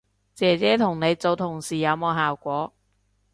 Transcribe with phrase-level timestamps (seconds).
[0.33, 2.73] 姐姐同你做同事有冇效果